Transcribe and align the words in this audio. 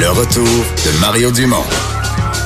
Le 0.00 0.08
retour 0.08 0.46
de 0.46 0.98
Mario 0.98 1.30
Dumont. 1.30 1.62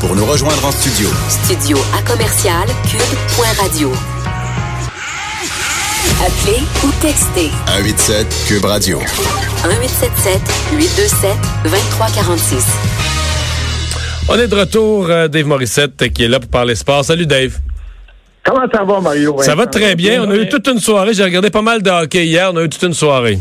Pour 0.00 0.16
nous 0.16 0.24
rejoindre 0.24 0.66
en 0.66 0.72
studio. 0.72 1.08
Studio 1.28 1.78
à 1.96 2.02
commercial 2.02 2.66
cube.radio. 2.90 3.92
Appelez 6.20 6.64
ou 6.82 6.90
textez. 7.00 7.50
187 7.68 8.26
Cube 8.48 8.64
Radio. 8.64 8.98
1877 8.98 10.40
827 10.72 11.30
2346. 11.62 12.66
On 14.28 14.34
est 14.34 14.48
de 14.48 14.54
retour, 14.56 15.06
euh, 15.08 15.28
Dave 15.28 15.46
Morissette 15.46 16.12
qui 16.12 16.24
est 16.24 16.28
là 16.28 16.40
pour 16.40 16.50
parler 16.50 16.74
sport. 16.74 17.04
Salut 17.04 17.26
Dave. 17.26 17.60
Comment 18.44 18.66
ça 18.72 18.82
va, 18.82 19.00
Mario? 19.00 19.40
Ça 19.42 19.54
va 19.54 19.68
très 19.68 19.94
bien. 19.94 20.24
On 20.24 20.30
a 20.32 20.34
eu 20.34 20.48
toute 20.48 20.66
une 20.66 20.80
soirée. 20.80 21.14
J'ai 21.14 21.22
regardé 21.22 21.50
pas 21.50 21.62
mal 21.62 21.84
de 21.84 21.90
hockey 21.90 22.26
hier. 22.26 22.50
On 22.52 22.56
a 22.56 22.64
eu 22.64 22.68
toute 22.68 22.82
une 22.82 22.94
soirée. 22.94 23.38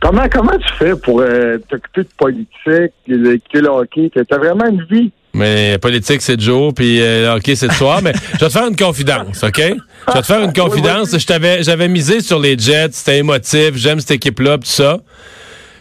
Comment, 0.00 0.28
comment 0.30 0.56
tu 0.58 0.74
fais 0.78 0.94
pour 0.94 1.20
euh, 1.20 1.58
t'occuper 1.68 2.02
de 2.02 2.08
politique, 2.16 2.92
d'écouter 3.06 3.60
le 3.60 3.68
hockey? 3.68 4.10
T'as 4.28 4.38
vraiment 4.38 4.66
une 4.66 4.84
vie? 4.84 5.10
Mais 5.34 5.78
politique, 5.78 6.22
c'est 6.22 6.36
de 6.36 6.42
jour, 6.42 6.72
puis 6.72 7.00
euh, 7.00 7.34
hockey, 7.34 7.54
c'est 7.54 7.68
de 7.68 7.72
soir. 7.72 8.00
mais 8.02 8.12
je 8.34 8.38
vais 8.38 8.46
te 8.46 8.52
faire 8.52 8.66
une 8.66 8.76
confidence, 8.76 9.42
OK? 9.44 9.58
Je 9.58 10.12
vais 10.12 10.20
te 10.20 10.26
faire 10.26 10.42
une 10.42 10.52
confidence. 10.52 11.16
Je 11.16 11.26
t'avais, 11.26 11.62
j'avais 11.62 11.88
misé 11.88 12.20
sur 12.20 12.38
les 12.38 12.56
Jets. 12.56 12.90
C'était 12.92 13.18
émotif. 13.18 13.72
J'aime 13.74 14.00
cette 14.00 14.12
équipe-là, 14.12 14.58
tout 14.58 14.64
ça. 14.64 14.98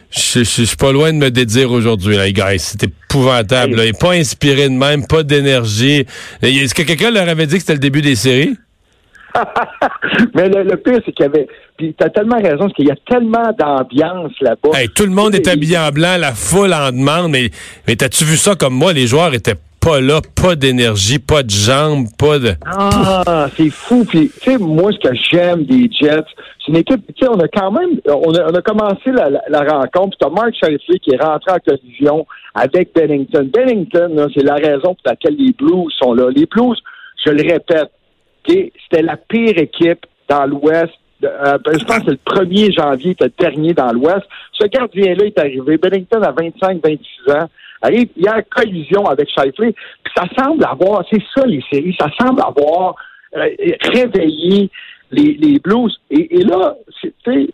Je, 0.10 0.40
je, 0.40 0.64
suis 0.64 0.78
pas 0.78 0.92
loin 0.92 1.12
de 1.12 1.18
me 1.18 1.30
dédire 1.30 1.72
aujourd'hui, 1.72 2.18
les 2.18 2.34
gars. 2.34 2.58
C'est 2.58 2.84
épouvantable. 2.84 3.74
Il 3.78 3.84
n'est 3.84 3.94
pas 3.94 4.14
inspiré 4.14 4.70
de 4.70 4.74
même, 4.74 5.06
pas 5.06 5.24
d'énergie. 5.24 6.06
Est-ce 6.42 6.74
que 6.74 6.84
quelqu'un 6.84 7.12
leur 7.12 7.28
avait 7.28 7.46
dit 7.46 7.56
que 7.56 7.60
c'était 7.62 7.74
le 7.74 7.80
début 7.80 8.02
des 8.02 8.16
séries? 8.16 8.56
mais 10.36 10.50
le, 10.50 10.76
pire, 10.78 11.00
c'est 11.06 11.12
qu'il 11.12 11.26
y 11.26 11.30
avait. 11.30 11.48
Puis 11.78 11.96
t'as 11.98 12.10
tellement 12.10 12.38
raison, 12.38 12.60
parce 12.60 12.74
qu'il 12.74 12.88
y 12.88 12.92
a 12.92 12.96
tellement 13.08 13.52
d'ambiance 13.58 14.34
là-bas. 14.42 14.78
tout 14.96 15.06
le 15.06 15.12
monde 15.12 15.36
est 15.36 15.48
habillé 15.48 15.78
en 15.78 15.90
blanc, 15.90 16.18
la 16.20 16.34
foule 16.34 16.74
en 16.74 16.92
demande, 16.92 17.32
mais, 17.32 17.50
mais 17.88 17.96
t'as-tu 17.96 18.24
vu 18.24 18.38
ça 18.38 18.56
comme 18.56 18.74
moi? 18.74 18.94
Les 18.94 19.08
joueurs 19.08 19.34
étaient 19.34 19.56
pas 19.80 20.02
là, 20.02 20.20
pas 20.36 20.56
d'énergie, 20.56 21.20
pas 21.20 21.44
de 21.44 21.50
jambes, 21.50 22.08
pas 22.18 22.40
de. 22.40 22.54
Ah, 22.66 23.48
c'est 23.56 23.70
fou. 23.70 24.06
Puis, 24.06 24.32
tu 24.42 24.52
sais, 24.52 24.58
moi, 24.58 24.92
ce 24.92 25.08
que 25.08 25.16
j'aime 25.16 25.64
des 25.64 25.90
Jets, 25.90 26.26
c'est 26.60 26.72
une 26.72 26.78
équipe. 26.78 27.06
Tu 27.16 27.24
sais, 27.24 27.32
on 27.32 27.40
a 27.40 27.48
quand 27.48 27.72
même, 27.72 28.00
on 28.06 28.34
a, 28.34 28.52
on 28.52 28.56
a 28.56 28.62
commencé 28.62 29.12
la, 29.12 29.30
la, 29.48 29.60
rencontre. 29.60 30.18
Puis 30.18 30.20
t'as 30.20 30.30
Mark 30.30 30.54
Shifley 30.54 31.00
qui 31.00 31.12
est 31.12 31.24
rentré 31.24 31.52
en 31.52 31.60
collision 31.66 32.28
avec 32.54 32.94
Bennington. 32.94 33.50
Bennington, 33.54 34.28
c'est 34.36 34.44
la 34.44 34.56
raison 34.56 34.96
pour 34.96 35.04
laquelle 35.06 35.36
les 35.38 35.54
Blues 35.54 35.94
sont 36.02 36.14
là. 36.14 36.30
Les 36.36 36.46
Blues, 36.46 36.78
je 37.26 37.32
le 37.32 37.44
répète, 37.44 37.92
c'était 38.48 39.02
la 39.02 39.18
pire 39.18 39.58
équipe 39.58 40.06
dans 40.30 40.46
l'Ouest. 40.46 40.94
Euh, 41.24 41.58
ben, 41.66 41.80
je 41.80 41.84
pense 41.84 42.00
que 42.00 42.12
le 42.12 42.18
1er 42.18 42.74
janvier, 42.74 43.16
le 43.20 43.32
dernier 43.40 43.74
dans 43.74 43.92
l'Ouest. 43.92 44.24
Ce 44.54 44.66
gardien-là 44.68 45.26
est 45.26 45.40
arrivé. 45.40 45.78
Bennington 45.78 46.22
a 46.22 46.32
25-26 46.32 47.00
ans. 47.32 47.50
Il 47.92 48.10
y 48.18 48.28
a 48.28 48.38
une 48.38 48.44
collision 48.44 49.06
avec 49.06 49.30
Shifley. 49.30 49.74
Ça 50.16 50.26
semble 50.38 50.64
avoir, 50.66 51.04
c'est 51.12 51.22
ça 51.36 51.46
les 51.46 51.64
séries, 51.72 51.96
ça 52.00 52.08
semble 52.20 52.42
avoir 52.42 52.96
euh, 53.36 53.50
réveillé 53.94 54.70
les, 55.12 55.60
Blues. 55.60 55.96
Et, 56.10 56.44
là, 56.44 56.76
c'était 57.02 57.48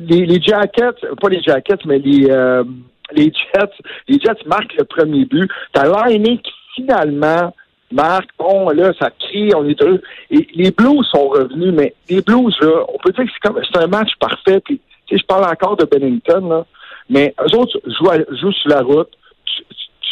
les, 0.00 0.26
les 0.26 0.40
Jackets, 0.40 1.06
pas 1.20 1.28
les 1.28 1.42
Jackets, 1.42 1.84
mais 1.84 1.98
les, 1.98 2.30
euh, 2.30 2.64
les 3.12 3.24
Jets, 3.24 3.72
les 4.08 4.18
Jets 4.18 4.44
marquent 4.46 4.76
le 4.78 4.84
premier 4.84 5.24
but. 5.24 5.50
T'as 5.72 5.86
Lightning 5.86 6.38
qui 6.38 6.52
finalement 6.76 7.52
Marc, 7.92 8.28
bon, 8.38 8.70
là, 8.70 8.92
ça 8.98 9.10
crie, 9.10 9.50
on 9.54 9.68
est 9.68 9.80
heureux. 9.80 10.02
Et 10.30 10.46
les 10.54 10.70
Blues 10.70 11.06
sont 11.10 11.28
revenus, 11.28 11.72
mais 11.72 11.94
les 12.08 12.20
Blues, 12.20 12.56
là, 12.60 12.84
on 12.88 12.98
peut 12.98 13.12
dire 13.12 13.24
que 13.24 13.30
c'est 13.32 13.48
comme 13.48 13.60
c'est 13.62 13.82
un 13.82 13.86
match 13.86 14.10
parfait. 14.18 14.60
Puis, 14.60 14.80
tu 15.06 15.16
sais, 15.16 15.22
je 15.22 15.26
parle 15.26 15.44
encore 15.44 15.76
de 15.76 15.84
Bennington, 15.84 16.48
là, 16.48 16.66
mais 17.08 17.34
eux 17.40 17.56
autres 17.56 17.78
jouent, 17.86 18.36
jouent 18.40 18.52
sur 18.52 18.70
la 18.70 18.82
route. 18.82 19.10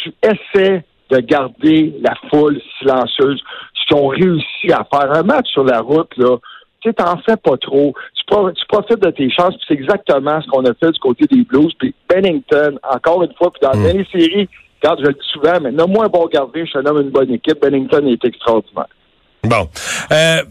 Tu, 0.02 0.12
essaies 0.22 0.84
de 1.10 1.18
garder 1.18 1.94
la 2.00 2.14
foule 2.30 2.60
silencieuse. 2.78 3.42
Qu'ils 3.86 3.96
ont 3.98 4.08
réussi 4.08 4.72
à 4.72 4.86
faire 4.90 5.12
un 5.12 5.22
match 5.22 5.50
sur 5.50 5.64
la 5.64 5.80
route, 5.80 6.16
là, 6.16 6.38
tu 6.80 6.88
sais, 6.88 6.94
t'en 6.94 7.18
fais 7.18 7.36
pas 7.36 7.56
trop. 7.58 7.94
Tu, 8.14 8.24
profites 8.66 9.02
de 9.02 9.10
tes 9.10 9.30
chances, 9.30 9.54
puis 9.56 9.64
c'est 9.68 9.74
exactement 9.74 10.40
ce 10.40 10.46
qu'on 10.48 10.64
a 10.64 10.72
fait 10.74 10.90
du 10.90 10.98
côté 11.00 11.26
des 11.26 11.42
Blues. 11.42 11.72
Puis 11.78 11.94
Bennington, 12.08 12.78
encore 12.82 13.22
une 13.24 13.34
fois, 13.34 13.50
puis 13.50 13.60
dans 13.60 13.78
mm. 13.78 13.96
les 13.96 14.04
séries, 14.06 14.48
Regarde, 14.84 15.00
je 15.00 15.06
le 15.06 15.14
dis 15.14 15.28
souvent, 15.32 15.60
mais 15.62 15.72
nomme-moi 15.72 16.04
un 16.04 16.08
bon 16.08 16.26
gardien, 16.26 16.62
je 16.66 16.72
te 16.72 16.78
nomme 16.78 17.00
une 17.00 17.08
bonne 17.08 17.32
équipe. 17.32 17.58
Bennington 17.58 18.06
est 18.06 18.22
extraordinaire. 18.22 18.84
Bon. 19.42 19.66
Euh, 20.12 20.42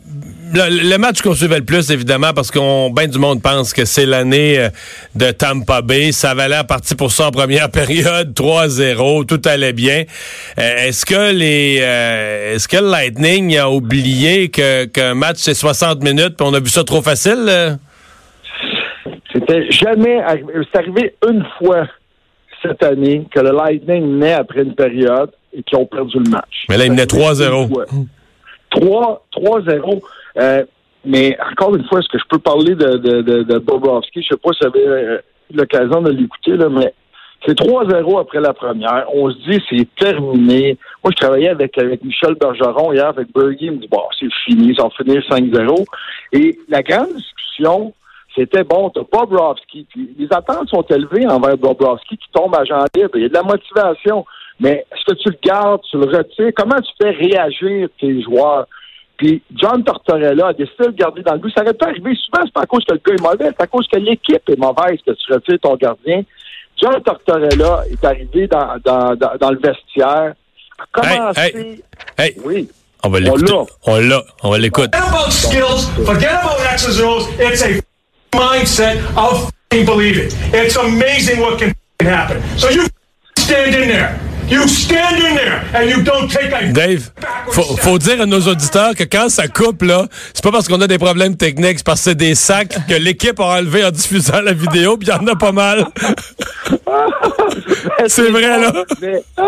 le, 0.55 0.97
match 0.97 1.21
qu'on 1.21 1.35
suivait 1.35 1.59
le 1.59 1.65
plus, 1.65 1.91
évidemment, 1.91 2.33
parce 2.33 2.49
qu'on 2.49 2.89
bien 2.89 3.07
du 3.07 3.19
monde 3.19 3.43
pense 3.43 3.73
que 3.73 3.85
c'est 3.85 4.07
l'année 4.07 4.57
euh, 4.57 4.69
de 5.13 5.29
Tampa 5.29 5.83
Bay. 5.83 6.11
Ça 6.11 6.33
valait 6.33 6.55
à 6.55 6.63
partir 6.63 6.97
pour 6.97 7.11
ça 7.11 7.27
en 7.27 7.31
première 7.31 7.69
période, 7.71 8.33
3-0, 8.33 9.27
tout 9.27 9.41
allait 9.47 9.71
bien. 9.71 10.01
Euh, 10.57 10.87
est-ce 10.87 11.05
que 11.05 11.31
les 11.31 11.75
est-ce 11.75 12.67
que 12.67 12.77
le 12.77 12.89
Lightning 12.89 13.55
a 13.59 13.69
oublié 13.69 14.49
que 14.49 14.85
qu'un 14.85 15.13
match 15.13 15.37
c'est 15.37 15.53
60 15.53 16.03
minutes, 16.03 16.37
puis 16.37 16.47
on 16.47 16.55
a 16.55 16.59
vu 16.59 16.69
ça 16.69 16.83
trop 16.83 17.03
facile? 17.03 17.77
C'était 19.31 19.69
jamais 19.69 20.23
C'est 20.71 20.79
arrivé 20.79 21.13
une 21.27 21.45
fois 21.59 21.85
cette 22.63 22.83
année 22.83 23.25
que 23.29 23.39
le 23.39 23.51
Lightning 23.51 24.17
naît 24.17 24.33
après 24.33 24.63
une 24.63 24.75
période 24.75 25.31
et 25.53 25.61
qui 25.63 25.75
ont 25.75 25.85
perdu 25.85 26.17
le 26.17 26.29
match. 26.29 26.65
Mais 26.69 26.77
là, 26.77 26.85
il 26.85 26.91
menait 26.91 27.05
3-0. 27.05 27.85
3-0. 28.71 30.01
Euh, 30.37 30.63
mais 31.05 31.37
encore 31.51 31.75
une 31.75 31.85
fois, 31.85 31.99
est-ce 31.99 32.09
que 32.09 32.17
je 32.17 32.23
peux 32.29 32.39
parler 32.39 32.75
de, 32.75 32.97
de, 32.97 33.21
de, 33.21 33.43
de 33.43 33.57
Bobrovski? 33.59 34.21
Je 34.23 34.29
sais 34.29 34.37
pas 34.37 34.51
si 34.53 34.59
vous 34.61 34.67
avez 34.67 34.87
euh, 34.87 35.17
l'occasion 35.53 36.01
de 36.01 36.11
l'écouter, 36.11 36.55
là, 36.55 36.69
mais 36.69 36.93
c'est 37.45 37.59
3-0 37.59 38.21
après 38.21 38.39
la 38.39 38.53
première. 38.53 39.05
On 39.13 39.29
se 39.29 39.37
dit, 39.49 39.61
c'est 39.69 39.87
terminé. 39.95 40.77
Moi, 41.03 41.11
je 41.11 41.25
travaillais 41.25 41.49
avec, 41.49 41.77
avec 41.77 42.03
Michel 42.03 42.35
Bergeron 42.35 42.93
hier, 42.93 43.07
avec 43.07 43.33
Bergie. 43.33 43.65
Il 43.65 43.71
me 43.73 43.77
dit, 43.77 43.87
bon, 43.89 44.01
c'est 44.17 44.31
fini, 44.45 44.73
ça 44.75 44.83
va 44.83 44.89
finir 44.91 45.21
5-0. 45.29 45.85
Et 46.31 46.57
la 46.69 46.81
grande 46.81 47.13
discussion, 47.15 47.93
c'était 48.35 48.63
bon, 48.63 48.89
t'as 48.89 49.01
Bobrovski. 49.11 49.85
Puis 49.89 50.15
les 50.17 50.27
attentes 50.31 50.69
sont 50.69 50.83
élevées 50.89 51.27
envers 51.27 51.57
Bobrovski 51.57 52.17
qui 52.17 52.27
tombe 52.31 52.55
à 52.55 52.63
Jean 52.63 52.85
libre. 52.95 53.11
Il 53.15 53.23
y 53.23 53.25
a 53.25 53.29
de 53.29 53.33
la 53.33 53.43
motivation. 53.43 54.25
Mais 54.59 54.85
est-ce 54.91 55.13
que 55.13 55.19
tu 55.19 55.29
le 55.29 55.37
gardes, 55.43 55.81
tu 55.89 55.97
le 55.97 56.05
retires? 56.05 56.51
Comment 56.55 56.79
tu 56.81 56.91
fais 57.01 57.11
réagir 57.11 57.89
tes 57.99 58.21
joueurs? 58.21 58.67
Puis 59.17 59.41
John 59.55 59.83
Tortorella 59.83 60.47
a 60.47 60.53
décidé 60.53 60.75
de 60.79 60.85
le 60.85 60.91
garder 60.93 61.21
dans 61.21 61.33
le 61.33 61.39
but. 61.39 61.53
Ça 61.55 61.61
aurait 61.61 61.73
pas 61.73 61.87
arrivé 61.87 62.15
souvent, 62.15 62.43
c'est 62.45 62.53
pas 62.53 62.61
à 62.61 62.65
cause 62.65 62.83
que 62.85 62.93
le 62.93 63.01
gars 63.05 63.13
est 63.13 63.21
mauvais, 63.21 63.51
c'est 63.57 63.61
à 63.61 63.67
cause 63.67 63.87
que 63.87 63.99
l'équipe 63.99 64.49
est 64.49 64.59
mauvaise 64.59 64.99
que 65.05 65.11
tu 65.11 65.33
retires 65.33 65.59
ton 65.61 65.75
gardien. 65.75 66.23
John 66.81 67.01
Tortorella 67.03 67.83
est 67.91 68.03
arrivé 68.03 68.47
dans, 68.47 68.75
dans, 68.83 69.15
dans, 69.15 69.51
le 69.51 69.59
vestiaire. 69.59 70.33
A 70.79 70.85
commencé... 70.91 71.83
Hey, 72.17 72.35
Oui. 72.43 72.69
On 73.05 73.09
va 73.09 73.19
l'écouter. 73.19 73.53
On 73.85 73.99
l'a. 73.99 74.23
On 74.43 74.51
va 74.51 74.57
l'écouter. 74.57 74.97
Forget 74.97 75.09
about 75.09 75.31
skills. 75.31 76.05
Forget 76.05 76.29
about 76.29 76.59
X's 76.73 77.01
O's. 77.01 77.27
It's 77.37 77.61
a 77.61 77.92
mindset 78.33 78.97
of 79.15 79.51
believing. 79.69 80.29
It's 80.53 80.75
amazing 80.75 81.39
what 81.39 81.59
can 81.59 81.73
happen. 81.99 82.41
So 82.57 82.69
you 82.69 82.87
stand 83.37 83.75
in 83.75 83.87
there. 83.87 84.19
You 84.49 84.67
stand 84.67 85.23
in 85.23 85.35
there 85.35 85.63
and 85.73 85.89
you 85.89 86.03
don't 86.03 86.29
take 86.29 86.51
a 86.51 86.73
Dave, 86.73 87.11
faut, 87.47 87.77
faut 87.77 87.97
dire 87.97 88.21
à 88.21 88.25
nos 88.25 88.41
auditeurs 88.41 88.93
que 88.93 89.05
quand 89.05 89.29
ça 89.29 89.47
coupe, 89.47 89.83
là, 89.83 90.05
c'est 90.33 90.43
pas 90.43 90.51
parce 90.51 90.67
qu'on 90.67 90.81
a 90.81 90.87
des 90.87 90.97
problèmes 90.97 91.37
techniques, 91.37 91.77
c'est 91.77 91.85
parce 91.85 92.01
que 92.01 92.11
c'est 92.11 92.15
des 92.15 92.35
sacs 92.35 92.75
que 92.87 92.95
l'équipe 92.95 93.39
a 93.39 93.45
enlevé 93.45 93.85
en 93.85 93.91
diffusant 93.91 94.41
la 94.41 94.53
vidéo, 94.53 94.97
puis 94.97 95.07
il 95.07 95.11
y 95.11 95.13
en 95.13 95.25
a 95.27 95.35
pas 95.35 95.53
mal. 95.53 95.85
c'est 98.07 98.29
vrai, 98.29 98.59
là. 98.59 98.73
Mais, 99.01 99.23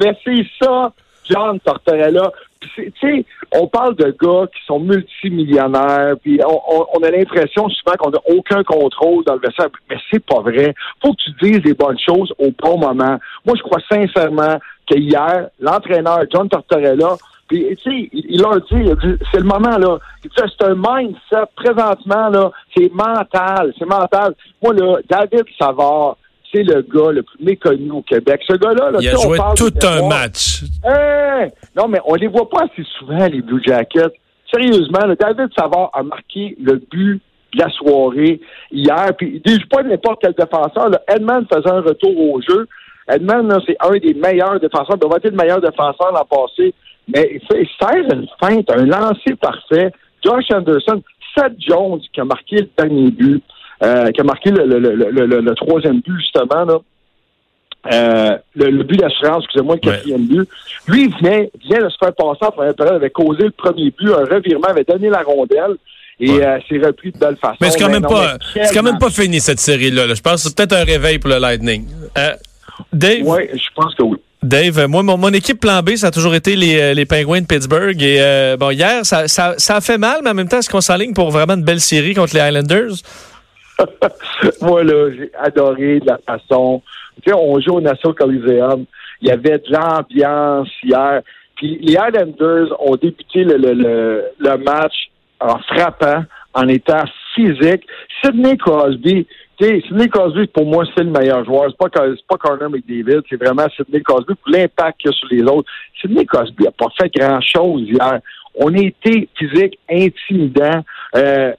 mais 0.00 0.18
c'est 0.24 0.46
ça, 0.60 0.92
John 1.28 1.60
Tortorella 1.60 2.32
tu 2.60 2.92
sais, 3.00 3.24
on 3.52 3.66
parle 3.66 3.94
de 3.96 4.16
gars 4.20 4.46
qui 4.46 4.64
sont 4.66 4.80
multimillionnaires, 4.80 6.14
puis 6.22 6.40
on, 6.44 7.02
a 7.02 7.10
l'impression 7.10 7.68
souvent 7.68 7.96
qu'on 7.98 8.10
n'a 8.10 8.20
aucun 8.26 8.62
contrôle 8.64 9.24
dans 9.24 9.34
le 9.34 9.40
vestiaire, 9.40 9.68
mais 9.88 9.96
c'est 10.10 10.24
pas 10.24 10.40
vrai. 10.40 10.74
Faut 11.02 11.12
que 11.12 11.22
tu 11.22 11.30
dises 11.42 11.62
les 11.64 11.74
bonnes 11.74 11.98
choses 11.98 12.32
au 12.38 12.50
bon 12.50 12.78
moment. 12.78 13.18
Moi, 13.46 13.56
je 13.56 13.62
crois 13.62 13.80
sincèrement 13.88 14.58
que 14.90 14.98
hier, 14.98 15.48
l'entraîneur 15.60 16.20
John 16.32 16.48
Tortorella, 16.48 17.16
puis 17.48 17.64
tu 17.82 17.90
sais, 17.90 18.08
il, 18.12 18.40
leur 18.40 18.60
dit, 18.60 18.90
c'est 19.32 19.40
le 19.40 19.44
moment 19.44 19.78
là. 19.78 19.98
C'est 20.36 20.64
un 20.64 20.74
mindset 20.74 21.48
présentement 21.56 22.28
là, 22.28 22.50
c'est 22.76 22.92
mental, 22.92 23.72
c'est 23.78 23.86
mental. 23.86 24.34
Moi 24.62 24.74
là, 24.74 24.98
David 25.08 25.44
Savard 25.58 26.16
c'est 26.52 26.62
le 26.62 26.82
gars 26.82 27.12
le 27.12 27.22
plus 27.22 27.44
méconnu 27.44 27.90
au 27.90 28.02
Québec. 28.02 28.40
Ce 28.46 28.54
gars-là, 28.56 28.90
il 29.00 29.08
a 29.08 29.16
joué 29.16 29.38
tout 29.56 29.72
un 29.86 30.08
match. 30.08 30.62
Non, 31.76 31.88
mais 31.88 32.00
on 32.04 32.14
les 32.14 32.28
voit 32.28 32.48
pas 32.48 32.64
assez 32.64 32.86
souvent, 32.98 33.26
les 33.26 33.42
Blue 33.42 33.62
Jackets. 33.64 34.14
Sérieusement, 34.50 35.14
David 35.20 35.50
Savard 35.56 35.90
a 35.92 36.02
marqué 36.02 36.56
le 36.60 36.76
but 36.76 37.20
de 37.52 37.58
la 37.58 37.68
soirée 37.70 38.40
hier. 38.70 39.10
Puis, 39.16 39.42
il 39.44 39.52
ne 39.52 39.66
pas 39.66 39.82
n'importe 39.82 40.22
quel 40.22 40.32
défenseur. 40.32 40.90
Edmond 41.06 41.46
faisait 41.52 41.70
un 41.70 41.82
retour 41.82 42.18
au 42.18 42.40
jeu. 42.40 42.66
Edmond, 43.08 43.58
c'est 43.66 43.76
un 43.80 43.98
des 43.98 44.14
meilleurs 44.14 44.58
défenseurs. 44.58 44.96
Il 44.96 45.00
doit 45.00 45.16
être 45.18 45.30
le 45.30 45.36
meilleur 45.36 45.60
défenseur 45.60 46.12
l'an 46.12 46.24
passé. 46.24 46.74
Mais 47.14 47.28
il 47.32 47.40
fait 47.46 48.00
une 48.00 48.26
feinte, 48.40 48.70
un 48.70 48.86
lancer 48.86 49.34
parfait. 49.40 49.92
Josh 50.24 50.50
Anderson, 50.50 51.02
Seth 51.34 51.54
Jones 51.58 52.00
qui 52.12 52.20
a 52.20 52.24
marqué 52.24 52.56
le 52.56 52.68
dernier 52.76 53.10
but. 53.10 53.42
Euh, 53.80 54.10
qui 54.10 54.20
a 54.20 54.24
marqué 54.24 54.50
le, 54.50 54.66
le, 54.66 54.78
le, 54.80 55.40
le, 55.40 55.54
troisième 55.54 56.00
but, 56.00 56.18
justement. 56.18 56.64
Là. 56.64 56.78
euh, 57.92 58.36
le, 58.56 58.82
but 58.82 58.96
d'assurance, 58.98 59.44
excusez-moi, 59.44 59.76
le 59.76 59.80
quatrième 59.80 60.26
but. 60.26 60.48
Lui, 60.88 61.04
il 61.04 61.16
venait, 61.16 61.48
vient 61.64 61.84
de 61.84 61.88
se 61.88 61.96
faire 61.96 62.12
passer 62.12 62.44
en 62.44 62.50
première 62.50 62.74
période, 62.74 62.96
avait 62.96 63.10
causé 63.10 63.44
le 63.44 63.52
premier 63.52 63.92
but, 63.96 64.10
un 64.10 64.24
revirement, 64.24 64.66
avait 64.66 64.82
donné 64.82 65.08
la 65.10 65.22
rondelle. 65.22 65.76
Et 66.20 66.32
ouais. 66.32 66.44
euh, 66.44 66.58
s'est 66.68 66.84
repris 66.84 67.12
de 67.12 67.18
belle 67.20 67.36
façon. 67.36 67.54
Mais 67.60 67.70
c'est 67.70 67.78
quand 67.78 67.88
même 67.88 68.02
pas, 68.02 68.36
c'est 68.52 68.74
quand 68.74 68.82
même 68.82 68.98
pas 68.98 69.10
fini 69.10 69.38
cette 69.38 69.60
série-là. 69.60 70.04
Là. 70.04 70.14
Je 70.16 70.20
pense 70.20 70.42
que 70.42 70.48
c'est 70.48 70.56
peut-être 70.56 70.72
un 70.72 70.82
réveil 70.82 71.20
pour 71.20 71.30
le 71.30 71.38
Lightning. 71.38 71.86
Euh, 72.18 72.32
Dave? 72.92 73.22
Oui, 73.22 73.42
je 73.52 73.68
pense 73.76 73.94
que 73.94 74.02
oui. 74.02 74.18
Dave, 74.42 74.86
moi, 74.88 75.04
mon, 75.04 75.16
mon, 75.16 75.32
équipe 75.32 75.60
plan 75.60 75.80
B, 75.80 75.94
ça 75.94 76.08
a 76.08 76.10
toujours 76.10 76.34
été 76.34 76.56
les, 76.56 76.92
les 76.92 77.06
Penguins 77.06 77.42
de 77.42 77.46
Pittsburgh. 77.46 78.02
Et 78.02 78.16
euh, 78.20 78.56
bon, 78.56 78.70
hier, 78.70 79.06
ça, 79.06 79.28
ça, 79.28 79.54
ça, 79.58 79.76
a 79.76 79.80
fait 79.80 79.98
mal, 79.98 80.18
mais 80.24 80.30
en 80.30 80.34
même 80.34 80.48
temps, 80.48 80.58
est-ce 80.58 80.68
qu'on 80.68 80.80
s'aligne 80.80 81.14
pour 81.14 81.30
vraiment 81.30 81.54
une 81.54 81.62
belle 81.62 81.80
série 81.80 82.14
contre 82.14 82.34
les 82.34 82.40
Islanders? 82.40 82.96
moi, 84.62 84.84
là, 84.84 85.10
j'ai 85.10 85.30
adoré 85.38 86.00
de 86.00 86.06
la 86.06 86.18
façon. 86.18 86.82
Tu 87.22 87.30
sais, 87.30 87.36
on 87.36 87.60
joue 87.60 87.74
au 87.74 87.80
National 87.80 88.14
Coliseum. 88.14 88.84
Il 89.20 89.28
y 89.28 89.30
avait 89.30 89.58
de 89.58 89.70
l'ambiance 89.70 90.68
hier. 90.82 91.22
Puis 91.56 91.78
les 91.80 91.94
Islanders 91.94 92.68
ont 92.80 92.96
débuté 92.96 93.44
le, 93.44 93.56
le, 93.56 93.72
le, 93.72 94.24
le 94.38 94.56
match 94.58 95.10
en 95.40 95.58
frappant, 95.58 96.24
en 96.54 96.68
étant 96.68 97.04
physique. 97.34 97.84
Sidney 98.22 98.56
Crosby, 98.56 99.26
tu 99.60 99.66
sais, 99.66 99.80
Sidney 99.88 100.08
Crosby, 100.08 100.46
pour 100.46 100.66
moi, 100.66 100.84
c'est 100.96 101.02
le 101.02 101.10
meilleur 101.10 101.44
joueur. 101.44 101.66
C'est 101.68 101.78
pas, 101.78 101.88
pas 102.28 102.36
Connor 102.36 102.70
McDavid, 102.70 103.22
c'est 103.28 103.42
vraiment 103.42 103.66
Sidney 103.76 104.02
Crosby 104.02 104.34
pour 104.34 104.52
l'impact 104.52 105.00
qu'il 105.00 105.10
y 105.10 105.14
a 105.14 105.16
sur 105.16 105.28
les 105.30 105.42
autres. 105.42 105.70
Sidney 106.00 106.26
Crosby 106.26 106.64
n'a 106.64 106.70
pas 106.70 106.88
fait 107.00 107.12
grand-chose 107.14 107.82
hier. 107.82 108.20
On 108.54 108.74
a 108.74 108.78
été 108.78 109.28
physique, 109.36 109.78
intimidant. 109.90 110.84
Euh, 111.16 111.52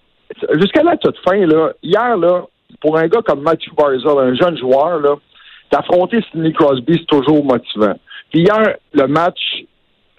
Jusqu'à 0.60 0.84
la 0.84 0.98
toute 0.98 1.18
fin, 1.28 1.46
là, 1.46 1.72
hier, 1.81 2.18
là, 2.18 2.46
pour 2.81 2.98
un 2.98 3.08
gars 3.08 3.22
comme 3.26 3.42
Matthew 3.42 3.74
Barzell, 3.76 4.18
un 4.18 4.36
jeune 4.36 4.58
joueur, 4.58 5.00
là, 5.00 5.16
d'affronter 5.72 6.22
Sidney 6.31 6.54
Crosby, 6.54 6.98
c'est 7.00 7.18
toujours 7.18 7.44
motivant. 7.44 7.96
Puis 8.31 8.42
hier, 8.42 8.76
le 8.94 9.08
match, 9.08 9.66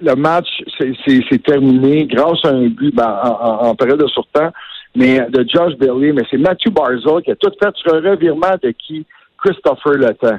le 0.01 0.15
match, 0.15 0.49
c'est 0.79 1.43
terminé 1.43 2.07
grâce 2.07 2.45
à 2.45 2.49
un 2.49 2.69
but 2.69 2.95
ben, 2.95 3.21
en, 3.23 3.69
en, 3.69 3.75
période 3.75 4.01
de 4.01 4.09
surtemps, 4.09 4.51
mais 4.95 5.21
de 5.31 5.47
Josh 5.49 5.75
Bailey, 5.77 6.13
mais 6.13 6.23
c'est 6.31 6.39
Matthew 6.39 6.71
Barzell 6.71 7.23
qui 7.25 7.31
a 7.31 7.37
tout 7.37 7.53
fait 7.61 7.93
un 7.93 8.11
revirement 8.11 8.57
de 8.63 8.71
qui? 8.71 9.07
Christopher 9.43 9.95
Letang. 9.95 10.39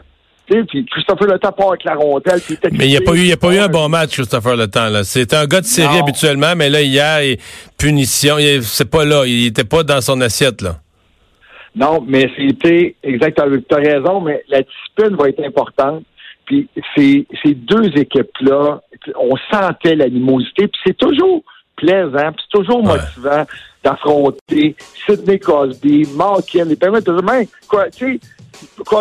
Puis 0.68 0.86
Christopher 0.86 1.28
Le 1.28 1.40
Temps 1.40 1.52
part 1.52 1.70
avec 1.70 1.84
la 1.84 1.96
rondelle. 1.96 2.42
Puis 2.42 2.58
mais 2.72 2.86
il 2.86 2.92
n'y 2.92 2.98
a 2.98 3.02
pas 3.02 3.14
eu, 3.14 3.22
il 3.22 3.32
a 3.32 3.38
pas 3.38 3.54
eu 3.54 3.60
un 3.60 3.68
bon 3.68 3.90
match, 3.90 4.12
Christopher 4.12 4.56
Le 4.56 4.68
Temps. 4.68 4.90
C'est 5.04 5.34
un 5.34 5.46
gars 5.46 5.62
de 5.62 5.66
série 5.66 5.96
non. 5.96 6.04
habituellement, 6.04 6.54
mais 6.56 6.70
là 6.70 6.82
hier, 6.82 7.24
il, 7.24 7.38
punition, 7.78 8.36
c'est 8.62 8.90
pas 8.90 9.06
là, 9.06 9.24
il 9.26 9.48
était 9.48 9.64
pas 9.64 9.84
dans 9.84 10.02
son 10.02 10.20
assiette 10.22 10.62
là. 10.62 10.78
Non, 11.76 12.04
mais 12.06 12.30
c'était 12.38 12.96
exactement. 13.02 13.56
Tu 13.68 13.76
as 13.76 13.78
raison, 13.78 14.20
mais 14.22 14.44
la 14.50 14.62
discipline 14.62 15.16
va 15.16 15.30
être 15.30 15.44
importante. 15.44 16.04
Puis 16.46 16.68
ces, 16.96 17.26
ces 17.44 17.54
deux 17.54 17.88
équipes-là, 17.96 18.82
on 19.18 19.36
sentait 19.50 19.96
l'animosité, 19.96 20.68
puis 20.68 20.82
c'est 20.86 20.98
toujours 20.98 21.44
plaisant, 21.78 22.32
puis 22.34 22.44
c'est 22.44 22.58
toujours 22.58 22.84
ouais. 22.84 22.98
motivant 22.98 23.46
d'affronter 23.84 24.76
Sidney 25.06 25.40
Crosby, 25.40 26.08
Malkin, 26.16 26.66
les 26.66 26.76
permettre 26.76 27.12
de 27.14 27.22
même, 27.22 27.46
quoi, 27.68 27.90
tu 27.90 28.14
sais, 28.14 28.20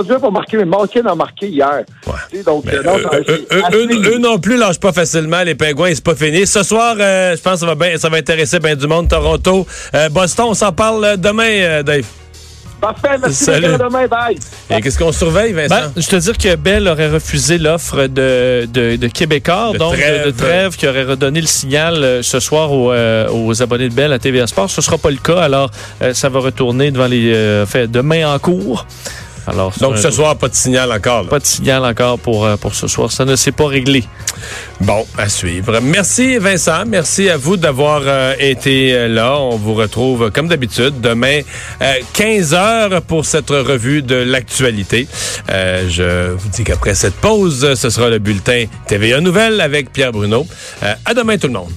N'a 0.09 0.19
pas 0.19 0.31
marqué, 0.31 0.57
mais 0.57 0.65
Malkin 0.65 1.07
a 1.07 1.15
marqué 1.15 1.49
hier. 1.49 1.85
Ouais. 2.07 2.43
Donc, 2.43 2.65
mais, 2.65 2.81
non, 2.85 2.97
euh, 3.13 3.23
eux, 3.29 3.47
eux, 3.53 4.15
eux, 4.15 4.19
non 4.19 4.39
plus 4.39 4.57
lâchent 4.57 4.81
pas 4.81 4.93
facilement 4.93 5.43
les 5.43 5.55
Pingouins, 5.55 5.91
c'est 5.95 6.05
pas 6.05 6.15
fini. 6.15 6.47
Ce 6.47 6.63
soir, 6.63 6.97
euh, 6.99 7.37
je 7.37 7.43
pense 7.43 7.55
que 7.55 7.61
ça 7.61 7.67
va, 7.67 7.75
bien, 7.75 7.97
ça 7.97 8.09
va 8.09 8.19
intéresser 8.19 8.59
bien 8.61 8.77
du 8.77 8.87
monde. 8.87 9.09
Toronto, 9.09 9.67
euh, 9.95 10.09
Boston, 10.09 10.47
on 10.51 10.55
s'en 10.55 10.73
parle 10.73 11.17
demain, 11.17 11.83
Dave. 11.83 12.05
Parfait, 12.81 13.19
merci 13.21 13.45
Salut. 13.45 13.77
demain, 13.79 14.07
bye. 14.07 14.39
Et 14.71 14.81
qu'est-ce 14.81 14.99
qu'on 14.99 15.13
surveille, 15.13 15.53
Vincent? 15.53 15.75
Ben, 15.75 15.93
je 15.97 16.09
te 16.09 16.17
dire 16.17 16.39
que 16.39 16.57
Bell 16.57 16.89
aurait 16.89 17.11
refusé 17.11 17.59
l'offre 17.59 18.07
de, 18.07 18.67
de, 18.73 18.97
de, 18.97 19.07
Québécois, 19.09 19.73
de 19.75 19.79
donc 19.79 19.97
trêve. 19.97 20.25
de, 20.25 20.31
de 20.31 20.37
Trèves, 20.37 20.77
qui 20.77 20.89
aurait 20.89 21.05
redonné 21.05 21.43
le 21.43 21.47
signal 21.47 22.21
ce 22.23 22.41
soir 22.41 22.73
aux, 22.73 22.91
euh, 22.93 23.29
aux 23.31 23.63
abonnés 23.63 23.89
de 23.91 23.95
Bell 23.95 24.13
à 24.13 24.19
TVA 24.19 24.47
Sport. 24.47 24.71
Ce 24.71 24.81
ne 24.81 24.85
sera 24.85 24.97
pas 24.97 25.11
le 25.11 25.19
cas, 25.19 25.41
alors 25.41 25.71
euh, 26.01 26.15
ça 26.15 26.31
va 26.31 26.41
retourner 26.41 26.91
devant 26.91 27.07
les 27.07 27.35
euh, 27.35 27.67
fait, 27.67 27.87
demain 27.87 28.33
en 28.33 28.39
cours. 28.39 28.87
Alors, 29.47 29.73
Donc 29.81 29.99
ce 29.99 30.11
soir, 30.11 30.37
pas 30.37 30.49
de 30.49 30.55
signal 30.55 30.93
encore. 30.93 31.23
Là. 31.25 31.29
Pas 31.29 31.39
de 31.39 31.47
signal 31.47 31.85
encore 31.85 32.19
pour, 32.19 32.45
euh, 32.45 32.57
pour 32.57 32.75
ce 32.75 32.87
soir. 32.87 33.11
Ça 33.11 33.25
ne 33.25 33.37
s'est 33.37 33.53
pas 33.53 33.67
réglé. 33.67 34.05
Bon, 34.81 35.07
à 35.19 35.29
suivre. 35.29 35.79
Merci 35.83 36.39
Vincent. 36.39 36.85
Merci 36.87 37.29
à 37.29 37.37
vous 37.37 37.57
d'avoir 37.57 38.03
euh, 38.05 38.35
été 38.39 39.09
là. 39.09 39.39
On 39.39 39.57
vous 39.57 39.75
retrouve 39.75 40.31
comme 40.31 40.49
d'habitude 40.49 41.01
demain 41.01 41.41
euh, 41.83 41.95
15 42.15 42.55
heures 42.55 43.03
pour 43.03 43.27
cette 43.27 43.51
revue 43.51 44.03
de 44.03 44.15
l'actualité. 44.17 45.07
Euh, 45.51 45.87
je 45.89 46.31
vous 46.33 46.49
dis 46.49 46.65
qu'après 46.65 46.95
cette 46.95 47.17
pause, 47.17 47.75
ce 47.75 47.91
sera 47.91 48.09
le 48.09 48.19
bulletin 48.19 48.65
TVA 48.87 49.21
Nouvelles 49.21 49.61
avec 49.61 49.93
Pierre 49.93 50.13
Bruno. 50.13 50.47
à 51.05 51.15
demain 51.15 51.37
tout 51.37 51.49
le 51.49 51.55
monde. 51.55 51.73